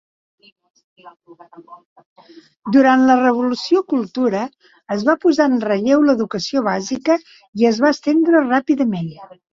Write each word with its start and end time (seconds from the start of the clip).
Durant 2.77 3.05
la 3.11 3.17
Revolució 3.19 3.83
Cultura, 3.93 4.41
es 4.97 5.05
va 5.11 5.17
posar 5.27 5.47
en 5.51 5.61
relleu 5.69 6.07
l'educació 6.09 6.65
bàsica 6.71 7.19
i 7.63 7.69
es 7.73 7.83
va 7.87 7.93
estendre 7.99 8.43
ràpidament. 8.51 9.15